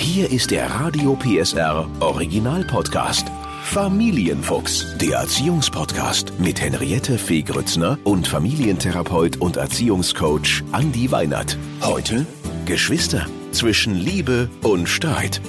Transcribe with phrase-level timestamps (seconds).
[0.00, 3.26] Hier ist der Radio PSR Original Podcast.
[3.64, 11.58] Familienfuchs, der Erziehungspodcast mit Henriette Fee Grützner und Familientherapeut und Erziehungscoach Andi Weinert.
[11.82, 12.24] Heute
[12.64, 15.40] Geschwister zwischen Liebe und Streit.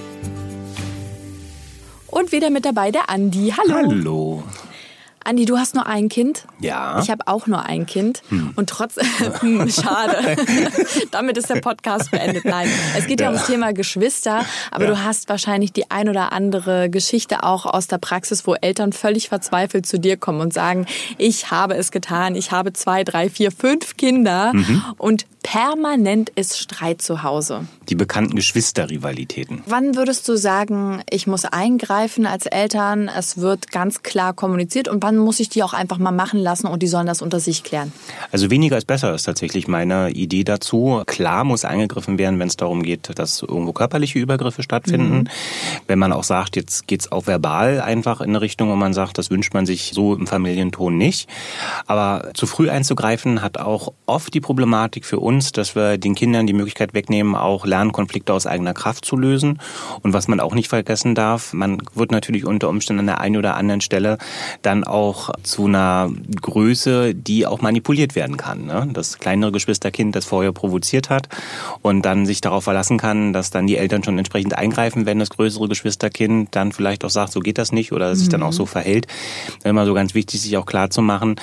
[2.07, 3.53] Und wieder mit dabei der Andi.
[3.55, 3.75] Hallo.
[3.75, 4.43] Hallo.
[5.29, 6.45] Andi, du hast nur ein Kind.
[6.59, 6.99] Ja.
[7.03, 8.23] Ich habe auch nur ein Kind.
[8.55, 8.95] Und trotz,
[9.41, 10.35] hm, schade.
[11.11, 12.45] Damit ist der Podcast beendet.
[12.45, 12.67] Nein,
[12.97, 13.33] es geht ja, Ja.
[13.33, 14.43] ums Thema Geschwister.
[14.71, 14.89] Aber Ja.
[14.89, 19.29] du hast wahrscheinlich die ein oder andere Geschichte auch aus der Praxis, wo Eltern völlig
[19.29, 20.87] verzweifelt zu dir kommen und sagen,
[21.19, 22.33] ich habe es getan.
[22.35, 24.83] Ich habe zwei, drei, vier, fünf Kinder Mhm.
[24.97, 27.65] und permanent ist Streit zu Hause.
[27.87, 29.63] Die bekannten Geschwisterrivalitäten.
[29.65, 35.01] Wann würdest du sagen, ich muss eingreifen als Eltern, es wird ganz klar kommuniziert und
[35.01, 37.63] wann muss ich die auch einfach mal machen lassen und die sollen das unter sich
[37.63, 37.91] klären?
[38.31, 41.03] Also weniger ist besser ist tatsächlich meine Idee dazu.
[41.05, 45.29] Klar muss eingegriffen werden, wenn es darum geht, dass irgendwo körperliche Übergriffe stattfinden.
[45.87, 49.17] Wenn man auch sagt, jetzt geht's auch verbal einfach in eine Richtung, wo man sagt,
[49.17, 51.29] das wünscht man sich so im Familienton nicht.
[51.87, 56.47] Aber zu früh einzugreifen hat auch oft die Problematik für uns, dass wir den Kindern
[56.47, 59.59] die Möglichkeit wegnehmen, auch Lernkonflikte aus eigener Kraft zu lösen.
[60.01, 63.37] Und was man auch nicht vergessen darf, man wird natürlich unter Umständen an der einen
[63.37, 64.17] oder anderen Stelle
[64.63, 66.09] dann auch zu einer
[66.41, 68.65] Größe, die auch manipuliert werden kann.
[68.65, 68.89] Ne?
[68.91, 71.29] Das kleinere Geschwisterkind, das vorher provoziert hat
[71.83, 75.29] und dann sich darauf verlassen kann, dass dann die Eltern schon entsprechend eingreifen, wenn das
[75.29, 78.65] größere Geschwisterkind dann vielleicht auch sagt, so geht das nicht oder sich dann auch so
[78.65, 79.05] verhält.
[79.63, 81.35] Immer so ganz wichtig, sich auch klar zu machen,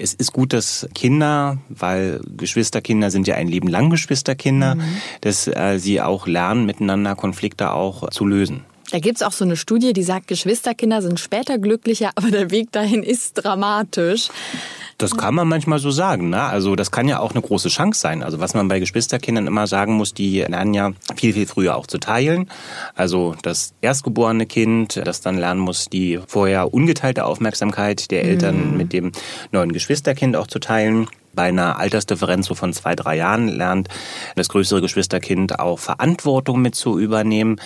[0.00, 4.76] es ist gut, dass Kinder, weil Geschwisterkinder sind ja ein Leben lang Geschwisterkinder,
[5.20, 8.64] dass äh, sie auch lernen, miteinander Konflikte auch zu lösen.
[8.90, 12.72] Da gibt's auch so eine Studie, die sagt, Geschwisterkinder sind später glücklicher, aber der Weg
[12.72, 14.28] dahin ist dramatisch.
[14.96, 16.30] Das kann man manchmal so sagen.
[16.30, 16.42] Ne?
[16.42, 18.24] Also das kann ja auch eine große Chance sein.
[18.24, 21.86] Also was man bei Geschwisterkindern immer sagen muss, die lernen ja viel, viel früher auch
[21.86, 22.50] zu teilen.
[22.96, 28.92] Also das erstgeborene Kind, das dann lernen muss, die vorher ungeteilte Aufmerksamkeit der Eltern mit
[28.92, 29.12] dem
[29.52, 31.06] neuen Geschwisterkind auch zu teilen.
[31.38, 33.86] Bei einer Altersdifferenz so von zwei, drei Jahren lernt
[34.34, 37.60] das größere Geschwisterkind auch Verantwortung mit zu übernehmen.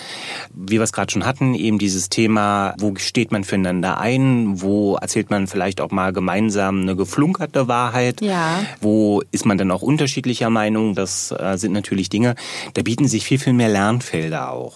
[0.53, 4.95] Wie wir es gerade schon hatten, eben dieses Thema, wo steht man füreinander ein, wo
[4.97, 8.59] erzählt man vielleicht auch mal gemeinsam eine geflunkerte Wahrheit, Ja.
[8.79, 10.93] wo ist man dann auch unterschiedlicher Meinung.
[10.93, 12.35] Das äh, sind natürlich Dinge,
[12.75, 14.73] da bieten sich viel, viel mehr Lernfelder auch.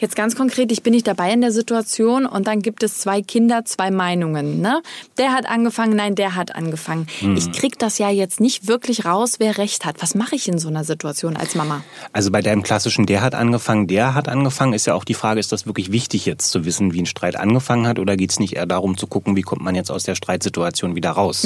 [0.00, 3.20] Jetzt ganz konkret, ich bin nicht dabei in der Situation und dann gibt es zwei
[3.20, 4.60] Kinder, zwei Meinungen.
[4.60, 4.80] Ne?
[5.18, 7.08] Der hat angefangen, nein, der hat angefangen.
[7.36, 9.96] Ich krieg das ja jetzt nicht wirklich raus, wer recht hat.
[10.00, 11.82] Was mache ich in so einer Situation als Mama?
[12.12, 15.40] Also bei deinem klassischen, der hat angefangen, der hat angefangen, ist ja auch die Frage,
[15.40, 18.38] ist das wirklich wichtig jetzt zu wissen, wie ein Streit angefangen hat oder geht es
[18.38, 21.44] nicht eher darum zu gucken, wie kommt man jetzt aus der Streitsituation wieder raus?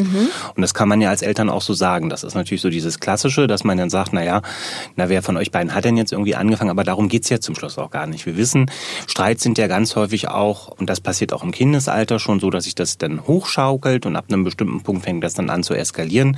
[0.54, 2.10] Und das kann man ja als Eltern auch so sagen.
[2.10, 4.42] Das ist natürlich so dieses Klassische, dass man dann sagt, na ja,
[4.96, 6.70] na wer von euch beiden hat denn jetzt irgendwie angefangen?
[6.70, 8.26] Aber darum geht's ja zum Schluss auch gar nicht.
[8.26, 8.70] Wir wissen,
[9.06, 12.64] Streits sind ja ganz häufig auch, und das passiert auch im Kindesalter schon so, dass
[12.64, 16.36] sich das dann hochschaukelt und ab einem bestimmten Punkt fängt das dann an zu eskalieren.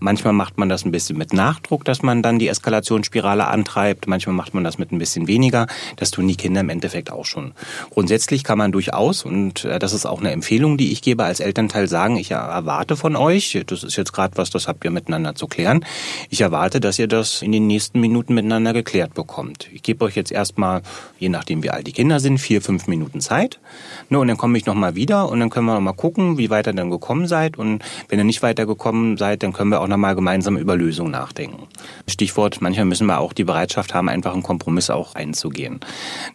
[0.00, 4.08] Manchmal macht man das ein bisschen mit Nachdruck, dass man dann die Eskalationsspirale antreibt.
[4.08, 5.68] Manchmal macht man das mit ein bisschen weniger.
[5.94, 7.52] Das tun die Kinder im Endeffekt auch schon.
[7.90, 11.38] Grundsätzlich kann man durchaus, und äh, das ist auch eine Empfehlung, die ich gebe als
[11.38, 15.34] Elternteil, sagen, ich erwarte von euch, das ist jetzt gerade was, das habt ihr miteinander
[15.36, 15.84] zu klären,
[16.30, 19.68] ich erwarte, dass ihr das in den nächsten Minuten miteinander geklärt bekommt.
[19.72, 20.82] Ich gebe euch jetzt erstmal,
[21.18, 23.60] je nachdem wie alt die Kinder sind, vier, fünf Minuten Zeit.
[24.08, 26.66] Ne, und dann komme ich nochmal wieder und dann können wir nochmal gucken, wie weit
[26.66, 27.58] ihr dann gekommen seid.
[27.58, 31.66] Und wenn ihr nicht weitergekommen seid, dann können wir auch nochmal gemeinsam über Lösungen nachdenken.
[32.08, 35.80] Stichwort, manchmal müssen wir auch die Bereitschaft haben, einfach einen Kompromiss auch einzugehen.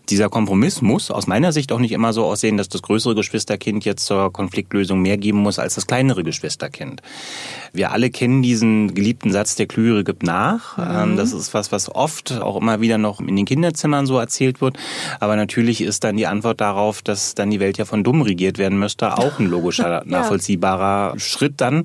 [0.09, 3.83] Dieser Kompromiss muss aus meiner Sicht auch nicht immer so aussehen, dass das größere Geschwisterkind
[3.85, 7.01] jetzt zur Konfliktlösung mehr geben muss als das kleinere Geschwisterkind.
[7.73, 10.77] Wir alle kennen diesen geliebten Satz, der Klügere gibt nach.
[10.77, 14.61] Ähm, Das ist was, was oft auch immer wieder noch in den Kinderzimmern so erzählt
[14.61, 14.77] wird.
[15.19, 18.57] Aber natürlich ist dann die Antwort darauf, dass dann die Welt ja von dumm regiert
[18.57, 21.83] werden müsste, auch ein logischer, nachvollziehbarer Schritt dann.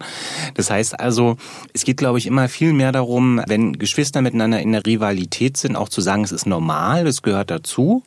[0.54, 1.36] Das heißt also,
[1.72, 5.76] es geht, glaube ich, immer viel mehr darum, wenn Geschwister miteinander in der Rivalität sind,
[5.76, 8.02] auch zu sagen, es ist normal, es gehört dazu.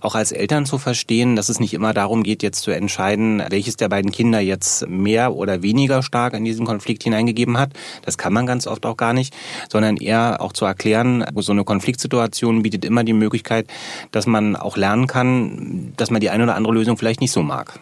[0.00, 3.76] Auch als Eltern zu verstehen, dass es nicht immer darum geht, jetzt zu entscheiden, welches
[3.76, 7.72] der beiden Kinder jetzt mehr oder weniger stark in diesen Konflikt hineingegeben hat.
[8.02, 9.34] Das kann man ganz oft auch gar nicht,
[9.70, 13.68] sondern eher auch zu erklären, so eine Konfliktsituation bietet immer die Möglichkeit,
[14.10, 17.42] dass man auch lernen kann, dass man die eine oder andere Lösung vielleicht nicht so
[17.42, 17.78] mag.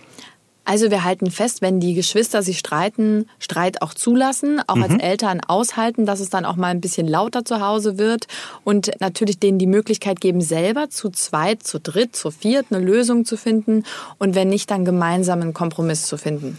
[0.65, 5.41] Also wir halten fest, wenn die Geschwister sich streiten, Streit auch zulassen, auch als Eltern
[5.41, 8.29] aushalten, dass es dann auch mal ein bisschen lauter zu Hause wird
[8.63, 13.25] und natürlich denen die Möglichkeit geben, selber zu zweit, zu dritt, zu viert eine Lösung
[13.25, 13.83] zu finden
[14.19, 16.59] und wenn nicht, dann gemeinsam einen Kompromiss zu finden.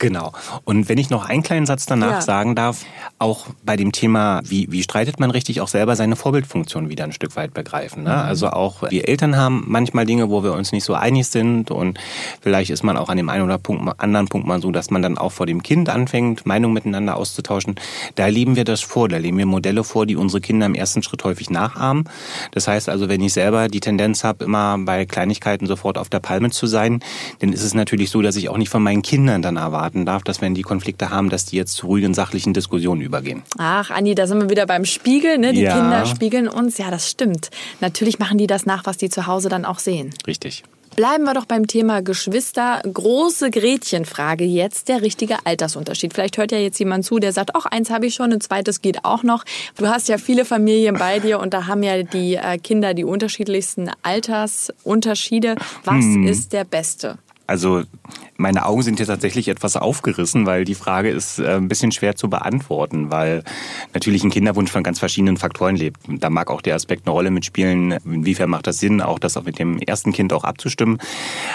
[0.00, 0.32] Genau.
[0.64, 2.20] Und wenn ich noch einen kleinen Satz danach ja.
[2.22, 2.86] sagen darf,
[3.18, 7.12] auch bei dem Thema, wie, wie streitet man richtig, auch selber seine Vorbildfunktion wieder ein
[7.12, 8.04] Stück weit begreifen.
[8.04, 8.10] Ne?
[8.10, 8.16] Mhm.
[8.16, 11.98] Also auch wir Eltern haben manchmal Dinge, wo wir uns nicht so einig sind und
[12.40, 15.02] vielleicht ist man auch an dem einen oder Punkt, anderen Punkt mal so, dass man
[15.02, 17.74] dann auch vor dem Kind anfängt, Meinungen miteinander auszutauschen.
[18.14, 21.02] Da leben wir das vor, da leben wir Modelle vor, die unsere Kinder im ersten
[21.02, 22.04] Schritt häufig nachahmen.
[22.52, 26.20] Das heißt also, wenn ich selber die Tendenz habe, immer bei Kleinigkeiten sofort auf der
[26.20, 27.00] Palme zu sein,
[27.40, 29.58] dann ist es natürlich so, dass ich auch nicht von meinen Kindern dann
[29.90, 33.42] erwarten darf, dass wenn die Konflikte haben, dass die jetzt zu ruhigen, sachlichen Diskussionen übergehen.
[33.58, 35.38] Ach, Anni, da sind wir wieder beim Spiegel.
[35.38, 35.52] Ne?
[35.52, 35.74] Die ja.
[35.74, 36.78] Kinder spiegeln uns.
[36.78, 37.50] Ja, das stimmt.
[37.80, 40.14] Natürlich machen die das nach, was die zu Hause dann auch sehen.
[40.26, 40.62] Richtig.
[40.96, 42.82] Bleiben wir doch beim Thema Geschwister.
[42.82, 46.12] Große Gretchenfrage jetzt, der richtige Altersunterschied.
[46.12, 48.82] Vielleicht hört ja jetzt jemand zu, der sagt, ach, eins habe ich schon, ein zweites
[48.82, 49.44] geht auch noch.
[49.76, 53.04] Du hast ja viele Familien bei dir und da haben ja die äh, Kinder die
[53.04, 55.54] unterschiedlichsten Altersunterschiede.
[55.84, 56.26] Was hm.
[56.26, 57.18] ist der beste?
[57.46, 57.82] Also
[58.40, 62.16] meine Augen sind hier tatsächlich etwas aufgerissen, weil die Frage ist äh, ein bisschen schwer
[62.16, 63.44] zu beantworten, weil
[63.94, 66.00] natürlich ein Kinderwunsch von ganz verschiedenen Faktoren lebt.
[66.08, 69.44] Da mag auch der Aspekt eine Rolle mitspielen, inwiefern macht das Sinn, auch das auch
[69.44, 70.98] mit dem ersten Kind auch abzustimmen.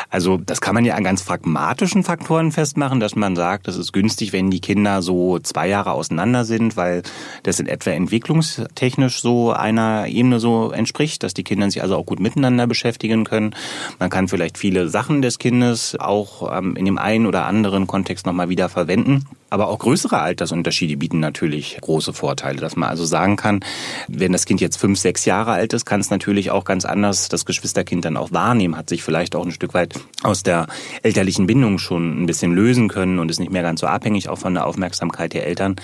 [0.10, 3.92] Also das kann man ja an ganz pragmatischen Faktoren festmachen, dass man sagt, das ist
[3.92, 7.02] günstig, wenn die Kinder so zwei Jahre auseinander sind, weil
[7.44, 12.06] das in etwa entwicklungstechnisch so einer Ebene so entspricht, dass die Kinder sich also auch
[12.06, 13.56] gut miteinander beschäftigen können.
[14.00, 18.26] Man kann vielleicht viele Sachen des Kindes auch ähm, in dem einen oder anderen Kontext
[18.26, 19.26] nochmal wieder verwenden.
[19.50, 23.62] Aber auch größere Altersunterschiede bieten natürlich große Vorteile, dass man also sagen kann,
[24.08, 27.30] wenn das Kind jetzt fünf, sechs Jahre alt ist, kann es natürlich auch ganz anders
[27.30, 30.68] das Geschwisterkind dann auch wahrnehmen, hat sich vielleicht auch ein Stück weit aus der
[31.04, 34.38] elterlichen Bindung schon ein bisschen lösen können und ist nicht mehr ganz so abhängig auch
[34.40, 35.76] von der Aufmerksamkeit der Eltern.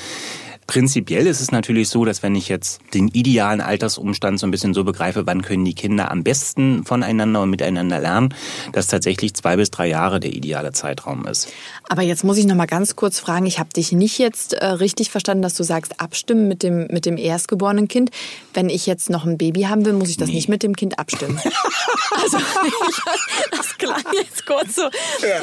[0.67, 4.73] Prinzipiell ist es natürlich so, dass wenn ich jetzt den idealen Altersumstand so ein bisschen
[4.73, 8.33] so begreife, wann können die Kinder am besten voneinander und miteinander lernen,
[8.71, 11.49] dass tatsächlich zwei bis drei Jahre der ideale Zeitraum ist.
[11.89, 14.65] Aber jetzt muss ich noch mal ganz kurz fragen, ich habe dich nicht jetzt äh,
[14.65, 18.11] richtig verstanden, dass du sagst, abstimmen mit dem, mit dem erstgeborenen Kind.
[18.53, 20.35] Wenn ich jetzt noch ein Baby haben will, muss ich das nee.
[20.35, 21.37] nicht mit dem Kind abstimmen.
[22.23, 22.37] also
[23.51, 24.83] das klang jetzt kurz so.
[24.83, 25.41] Ja.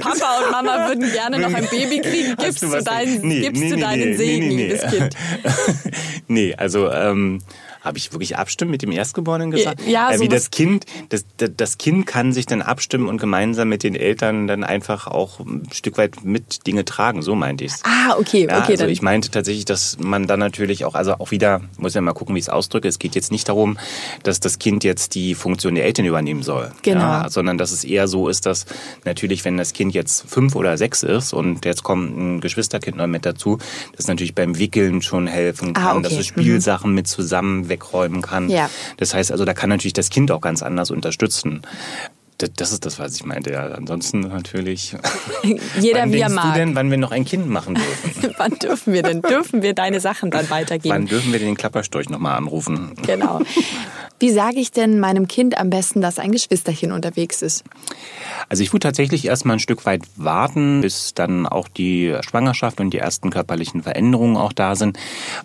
[0.00, 2.36] Papa und Mama würden gerne noch ein Baby kriegen.
[2.36, 4.59] Gibst du, deinen, nee, gibst nee, du deinen Segen?
[4.68, 5.14] Das Kind?
[6.30, 7.40] nee, also ähm,
[7.80, 9.86] habe ich wirklich abstimmen mit dem Erstgeborenen gesagt?
[9.86, 13.82] Ja, so Wie das Kind, das, das Kind kann sich dann abstimmen und gemeinsam mit
[13.82, 17.82] den Eltern dann einfach auch ein Stück weit mit Dinge tragen, so meinte ich es.
[17.84, 18.72] Ah, okay, ja, okay.
[18.72, 22.12] Also ich meinte tatsächlich, dass man dann natürlich auch, also auch wieder, muss ja mal
[22.12, 23.78] gucken, wie ich es ausdrücke, es geht jetzt nicht darum,
[24.22, 26.70] dass das Kind jetzt die Funktion der Eltern übernehmen soll.
[26.82, 27.00] Genau.
[27.00, 28.66] Ja, sondern dass es eher so ist, dass
[29.04, 33.06] natürlich, wenn das Kind jetzt fünf oder sechs ist und jetzt kommt ein Geschwisterkind noch
[33.06, 33.58] mit dazu,
[33.96, 36.02] das natürlich beim Wickeln schon helfen ah, kann, ah, okay.
[36.02, 36.96] dass es Spielsachen mhm.
[36.96, 38.48] mit zusammen wegräumen kann.
[38.48, 38.70] Ja.
[38.96, 41.62] Das heißt also, da kann natürlich das Kind auch ganz anders unterstützen.
[42.56, 43.50] Das ist das, was ich meinte.
[43.52, 44.96] Ja, ansonsten natürlich.
[45.78, 46.54] Jeder wann wie er mag.
[46.54, 48.34] Du denn, wann wir noch ein Kind machen dürfen?
[48.38, 49.20] wann dürfen wir denn?
[49.20, 50.94] Dürfen wir deine Sachen dann weitergeben?
[50.94, 52.94] Wann dürfen wir den Klapperstorch nochmal anrufen?
[53.06, 53.42] Genau.
[54.20, 57.64] Wie sage ich denn meinem Kind am besten, dass ein Geschwisterchen unterwegs ist?
[58.50, 62.90] Also ich würde tatsächlich erstmal ein Stück weit warten, bis dann auch die Schwangerschaft und
[62.90, 64.98] die ersten körperlichen Veränderungen auch da sind,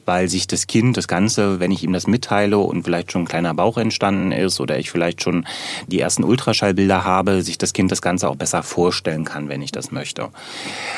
[0.04, 3.27] weil sich das Kind, das Ganze, wenn ich ihm das mitteile und vielleicht schon ein
[3.27, 5.48] kleiner Bauch entstanden ist oder ich vielleicht schon
[5.88, 9.71] die ersten Ultraschallbilder habe, sich das Kind das Ganze auch besser vorstellen kann, wenn ich
[9.71, 10.28] das möchte.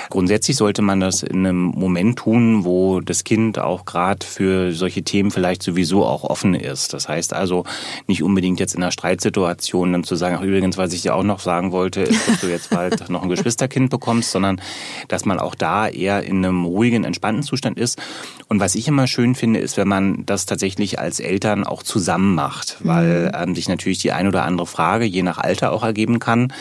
[0.10, 5.04] Grundsätzlich sollte man das in einem Moment tun, wo das Kind auch gerade für solche
[5.04, 6.94] Themen vielleicht sowieso auch offen ist.
[6.94, 7.66] Das heißt also
[8.08, 11.24] nicht unbedingt jetzt in einer Streitsituation dann zu sagen, ach übrigens, was ich dir auch
[11.24, 14.62] noch sagen wollte, ist, dass du jetzt bald noch ein Geschwisterkind bekommst, sondern
[15.08, 18.00] dass man auch da eher in einem ruhigen, entspannten Zustand ist.
[18.48, 22.36] Und was ich immer schön finde, ist, wenn man das tatsächlich als Eltern auch zusammen
[22.36, 23.50] macht, weil mhm.
[23.50, 26.54] ähm, sich natürlich die ein oder andere Frage je nach Alter auch ergeben kann.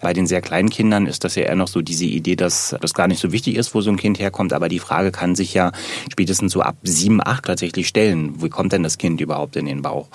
[0.00, 2.94] Bei den sehr kleinen Kindern ist das ja eher noch so diese Idee, dass das
[2.94, 5.54] gar nicht so wichtig ist, wo so ein Kind herkommt, aber die Frage kann sich
[5.54, 5.72] ja
[6.10, 8.42] spätestens so ab sieben, acht tatsächlich stellen.
[8.42, 10.08] Wie kommt denn das Kind überhaupt in den Bauch?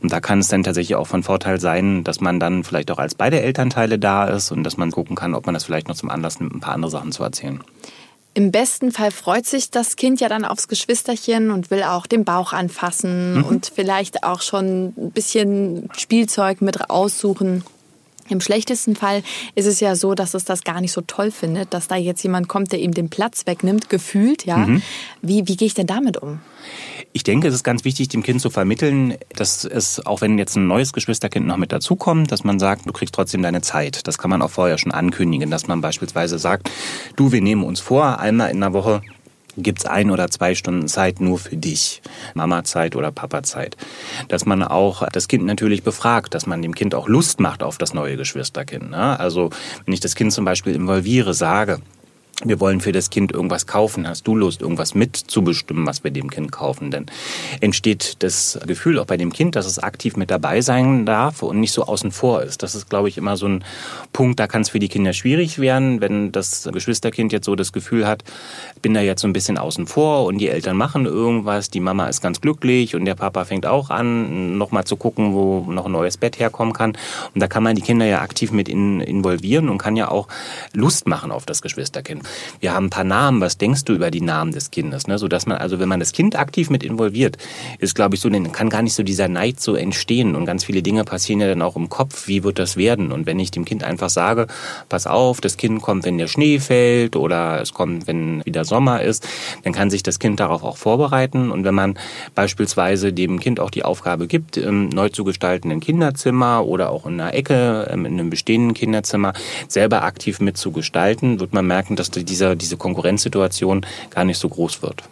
[0.00, 2.98] Und da kann es dann tatsächlich auch von Vorteil sein, dass man dann vielleicht auch
[2.98, 5.96] als beide Elternteile da ist und dass man gucken kann, ob man das vielleicht noch
[5.96, 7.60] zum Anlass nimmt, ein paar andere Sachen zu erzählen.
[8.32, 12.24] Im besten Fall freut sich das Kind ja dann aufs Geschwisterchen und will auch den
[12.24, 13.44] Bauch anfassen mhm.
[13.44, 17.64] und vielleicht auch schon ein bisschen Spielzeug mit aussuchen.
[18.28, 19.24] Im schlechtesten Fall
[19.56, 22.22] ist es ja so, dass es das gar nicht so toll findet, dass da jetzt
[22.22, 24.58] jemand kommt, der ihm den Platz wegnimmt, gefühlt, ja.
[24.58, 24.82] Mhm.
[25.22, 26.38] Wie, wie gehe ich denn damit um?
[27.12, 30.54] Ich denke, es ist ganz wichtig, dem Kind zu vermitteln, dass es, auch wenn jetzt
[30.56, 34.06] ein neues Geschwisterkind noch mit dazukommt, dass man sagt, du kriegst trotzdem deine Zeit.
[34.06, 36.70] Das kann man auch vorher schon ankündigen, dass man beispielsweise sagt,
[37.16, 39.02] du, wir nehmen uns vor, einmal in der Woche
[39.56, 42.00] gibt's ein oder zwei Stunden Zeit nur für dich.
[42.34, 43.76] Mama-Zeit oder Papa-Zeit.
[44.28, 47.76] Dass man auch das Kind natürlich befragt, dass man dem Kind auch Lust macht auf
[47.76, 48.90] das neue Geschwisterkind.
[48.90, 49.18] Ne?
[49.18, 49.50] Also
[49.84, 51.80] wenn ich das Kind zum Beispiel involviere, sage,
[52.44, 56.30] wir wollen für das Kind irgendwas kaufen, hast du Lust, irgendwas mitzubestimmen, was wir dem
[56.30, 56.90] Kind kaufen?
[56.90, 57.06] Dann
[57.60, 61.60] entsteht das Gefühl auch bei dem Kind, dass es aktiv mit dabei sein darf und
[61.60, 62.62] nicht so außen vor ist.
[62.62, 63.64] Das ist, glaube ich, immer so ein
[64.12, 67.72] Punkt, da kann es für die Kinder schwierig werden, wenn das Geschwisterkind jetzt so das
[67.72, 68.24] Gefühl hat,
[68.74, 71.80] ich bin da jetzt so ein bisschen außen vor und die Eltern machen irgendwas, die
[71.80, 75.86] Mama ist ganz glücklich und der Papa fängt auch an, nochmal zu gucken, wo noch
[75.86, 76.96] ein neues Bett herkommen kann.
[77.34, 80.28] Und da kann man die Kinder ja aktiv mit involvieren und kann ja auch
[80.72, 82.22] Lust machen auf das Geschwisterkind.
[82.60, 83.40] Wir haben ein paar Namen.
[83.40, 85.06] Was denkst du über die Namen des Kindes?
[85.06, 85.18] Ne?
[85.18, 87.36] So dass man, also wenn man das Kind aktiv mit involviert,
[87.78, 90.34] ist, glaube ich, so, dann kann gar nicht so dieser Neid so entstehen.
[90.34, 92.28] Und ganz viele Dinge passieren ja dann auch im Kopf.
[92.28, 93.12] Wie wird das werden?
[93.12, 94.46] Und wenn ich dem Kind einfach sage,
[94.88, 99.02] pass auf, das Kind kommt, wenn der Schnee fällt oder es kommt, wenn wieder Sommer
[99.02, 99.26] ist,
[99.62, 101.50] dann kann sich das Kind darauf auch vorbereiten.
[101.50, 101.98] Und wenn man
[102.34, 107.20] beispielsweise dem Kind auch die Aufgabe gibt, im neu zu gestaltenden Kinderzimmer oder auch in
[107.20, 109.32] einer Ecke, ähm, in einem bestehenden Kinderzimmer,
[109.68, 115.02] selber aktiv mitzugestalten, wird man merken, dass dieser, diese Konkurrenzsituation gar nicht so groß wird.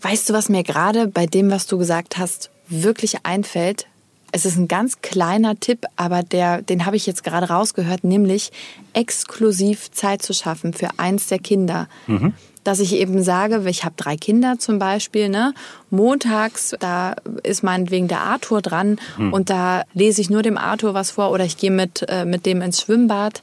[0.00, 3.86] Weißt du, was mir gerade bei dem, was du gesagt hast, wirklich einfällt?
[4.30, 8.52] Es ist ein ganz kleiner Tipp, aber der, den habe ich jetzt gerade rausgehört, nämlich
[8.92, 11.88] exklusiv Zeit zu schaffen für eins der Kinder.
[12.06, 12.34] Mhm.
[12.62, 15.54] Dass ich eben sage, ich habe drei Kinder zum Beispiel, ne?
[15.88, 19.32] montags, da ist meinetwegen der Arthur dran mhm.
[19.32, 22.44] und da lese ich nur dem Arthur was vor oder ich gehe mit, äh, mit
[22.44, 23.42] dem ins Schwimmbad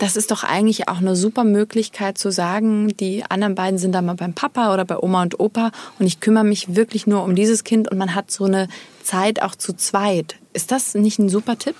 [0.00, 4.00] das ist doch eigentlich auch eine super Möglichkeit zu sagen, die anderen beiden sind da
[4.00, 7.34] mal beim Papa oder bei Oma und Opa und ich kümmere mich wirklich nur um
[7.34, 8.68] dieses Kind und man hat so eine
[9.02, 10.36] Zeit auch zu zweit.
[10.54, 11.76] Ist das nicht ein super Tipp?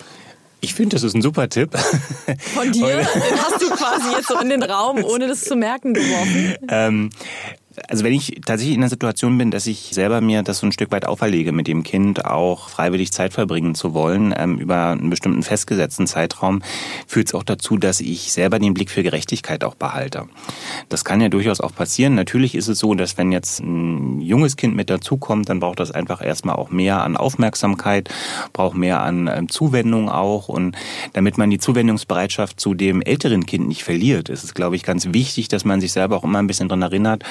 [0.61, 1.75] Ich finde, das ist ein super Tipp.
[2.55, 2.99] Von dir?
[2.99, 3.07] Den
[3.43, 6.57] hast du quasi jetzt so in den Raum, ohne das zu merken, geworfen.
[6.69, 7.11] Ähm,
[7.89, 10.73] also wenn ich tatsächlich in der Situation bin, dass ich selber mir das so ein
[10.73, 15.09] Stück weit auferlege, mit dem Kind auch freiwillig Zeit verbringen zu wollen, ähm, über einen
[15.09, 16.63] bestimmten festgesetzten Zeitraum,
[17.07, 20.25] führt es auch dazu, dass ich selber den Blick für Gerechtigkeit auch behalte.
[20.89, 22.17] Das kann ja durchaus auch passieren.
[22.17, 25.93] Natürlich ist es so, dass wenn jetzt ein junges Kind mit dazukommt, dann braucht das
[25.93, 28.09] einfach erstmal auch mehr an Aufmerksamkeit,
[28.53, 30.49] braucht mehr an ähm, Zuwendung auch.
[30.49, 30.77] Und
[31.13, 35.13] damit man die Zuwendungsbereitschaft zu dem älteren Kind nicht verliert, ist es, glaube ich, ganz
[35.13, 37.25] wichtig, dass man sich selber auch immer ein bisschen dran erinnert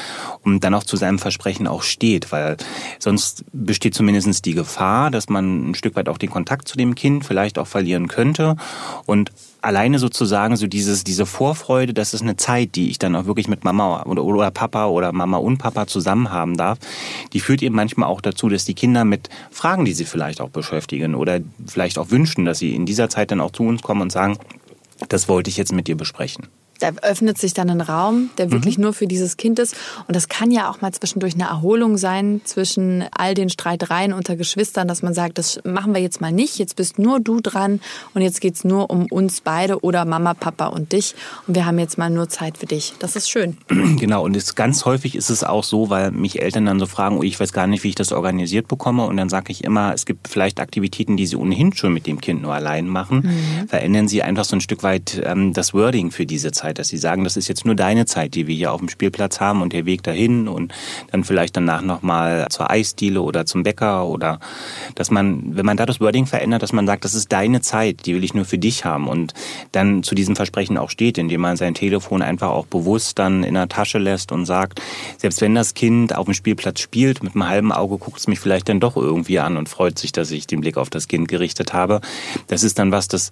[0.44, 2.58] und dann auch zu seinem Versprechen auch steht, weil
[3.00, 6.96] sonst besteht zumindest die Gefahr, dass man ein Stück weit auch den Kontakt zu dem
[6.96, 8.56] Kind vielleicht auch verlieren könnte.
[9.06, 9.32] Und
[9.62, 13.48] alleine sozusagen so dieses, diese Vorfreude, das ist eine Zeit, die ich dann auch wirklich
[13.48, 16.80] mit Mama oder, oder Papa oder Mama und Papa zusammen haben darf,
[17.34, 20.50] die führt eben manchmal auch dazu, dass die Kinder mit Fragen, die sie vielleicht auch
[20.50, 24.02] beschäftigen oder vielleicht auch wünschen, dass sie in dieser Zeit dann auch zu uns kommen
[24.02, 24.38] und sagen,
[25.08, 26.48] das wollte ich jetzt mit dir besprechen
[26.80, 28.86] da öffnet sich dann ein Raum, der wirklich mhm.
[28.86, 29.76] nur für dieses Kind ist.
[30.08, 34.36] Und das kann ja auch mal zwischendurch eine Erholung sein zwischen all den Streitereien unter
[34.36, 37.82] Geschwistern, dass man sagt, das machen wir jetzt mal nicht, jetzt bist nur du dran
[38.14, 41.16] und jetzt geht's nur um uns beide oder Mama, Papa und dich.
[41.48, 42.94] Und wir haben jetzt mal nur Zeit für dich.
[43.00, 43.58] Das ist schön.
[44.00, 47.18] Genau, und es, ganz häufig ist es auch so, weil mich Eltern dann so fragen,
[47.18, 49.06] oh, ich weiß gar nicht, wie ich das organisiert bekomme.
[49.06, 52.22] Und dann sage ich immer, es gibt vielleicht Aktivitäten, die sie ohnehin schon mit dem
[52.22, 53.24] Kind nur allein machen.
[53.24, 53.68] Mhm.
[53.68, 56.88] Verändern sie einfach so ein Stück weit ähm, das Wording für diese Zeit Zeit, dass
[56.88, 59.62] sie sagen, das ist jetzt nur deine Zeit, die wir hier auf dem Spielplatz haben
[59.62, 60.74] und der Weg dahin und
[61.12, 64.40] dann vielleicht danach nochmal zur Eisdiele oder zum Bäcker oder
[64.96, 68.06] dass man, wenn man da das Wording verändert, dass man sagt, das ist deine Zeit,
[68.06, 69.34] die will ich nur für dich haben und
[69.72, 73.56] dann zu diesem Versprechen auch steht, indem man sein Telefon einfach auch bewusst dann in
[73.56, 74.82] der Tasche lässt und sagt,
[75.18, 78.40] selbst wenn das Kind auf dem Spielplatz spielt, mit einem halben Auge guckt es mich
[78.40, 81.28] vielleicht dann doch irgendwie an und freut sich, dass ich den Blick auf das Kind
[81.28, 82.02] gerichtet habe.
[82.48, 83.32] Das ist dann was, das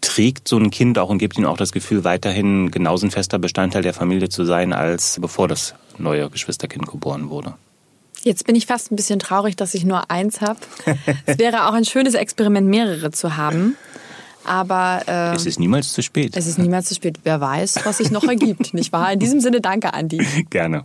[0.00, 3.38] trägt so ein Kind auch und gibt ihm auch das Gefühl, weiterhin genauso ein fester
[3.38, 7.54] Bestandteil der Familie zu sein, als bevor das neue Geschwisterkind geboren wurde.
[8.22, 10.60] Jetzt bin ich fast ein bisschen traurig, dass ich nur eins habe.
[11.26, 13.76] es wäre auch ein schönes Experiment, mehrere zu haben.
[14.44, 16.36] Aber äh, es ist niemals zu spät.
[16.36, 17.18] Es ist niemals zu spät.
[17.24, 19.12] Wer weiß, was sich noch ergibt, nicht wahr?
[19.12, 20.18] In diesem Sinne, danke, Andi.
[20.50, 20.84] Gerne.